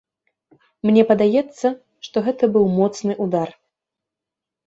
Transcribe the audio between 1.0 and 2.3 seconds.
падаецца, што